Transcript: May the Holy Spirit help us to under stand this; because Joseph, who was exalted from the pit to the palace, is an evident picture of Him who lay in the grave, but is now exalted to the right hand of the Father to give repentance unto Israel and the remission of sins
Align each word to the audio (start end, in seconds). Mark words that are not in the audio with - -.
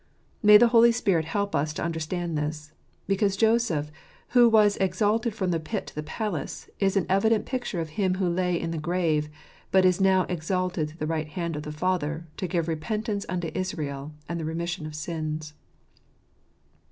May 0.41 0.57
the 0.57 0.69
Holy 0.69 0.91
Spirit 0.91 1.25
help 1.25 1.53
us 1.55 1.73
to 1.73 1.85
under 1.85 1.99
stand 1.99 2.35
this; 2.35 2.71
because 3.05 3.37
Joseph, 3.37 3.91
who 4.29 4.49
was 4.49 4.75
exalted 4.77 5.35
from 5.35 5.51
the 5.51 5.59
pit 5.59 5.85
to 5.85 5.93
the 5.93 6.01
palace, 6.01 6.67
is 6.79 6.97
an 6.97 7.05
evident 7.07 7.45
picture 7.45 7.79
of 7.79 7.89
Him 7.89 8.15
who 8.15 8.27
lay 8.27 8.59
in 8.59 8.71
the 8.71 8.79
grave, 8.79 9.29
but 9.69 9.85
is 9.85 10.01
now 10.01 10.23
exalted 10.27 10.87
to 10.89 10.97
the 10.97 11.05
right 11.05 11.27
hand 11.27 11.55
of 11.55 11.61
the 11.61 11.71
Father 11.71 12.25
to 12.37 12.47
give 12.47 12.67
repentance 12.67 13.27
unto 13.29 13.51
Israel 13.53 14.11
and 14.27 14.39
the 14.39 14.45
remission 14.45 14.87
of 14.87 14.95
sins 14.95 15.53